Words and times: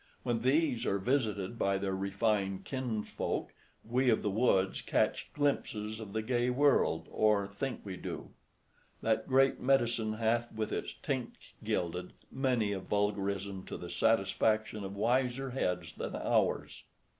When 0.23 0.39
these 0.39 0.87
are 0.87 0.97
visited 0.97 1.59
by 1.59 1.77
their 1.77 1.95
refined 1.95 2.65
kinsfolk, 2.65 3.53
we 3.87 4.09
of 4.09 4.23
the 4.23 4.31
woods 4.31 4.81
catch 4.81 5.31
glimpses 5.33 5.99
of 5.99 6.13
the 6.13 6.23
gay 6.23 6.49
world, 6.49 7.07
or 7.11 7.47
think 7.47 7.81
we 7.83 7.97
do. 7.97 8.31
That 9.03 9.27
great 9.27 9.59
medicine 9.59 10.13
hath 10.13 10.51
With 10.53 10.71
its 10.71 10.95
tinct 11.03 11.53
gilded— 11.63 12.13
many 12.31 12.71
a 12.71 12.79
vulgarism 12.79 13.63
to 13.67 13.77
the 13.77 13.91
satisfaction 13.91 14.83
of 14.83 14.95
wiser 14.95 15.51
heads 15.51 15.95
than 15.95 16.15
ours. 16.15 16.83